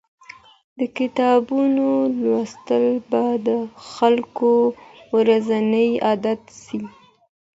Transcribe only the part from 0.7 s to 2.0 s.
د کتابونو